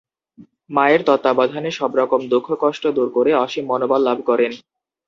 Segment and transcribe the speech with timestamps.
[0.69, 4.51] মায়ের তত্ত্বাবধানে সবরকম দুঃখ কষ্ট দূর করে অসীম মনোবল লাভ করেন।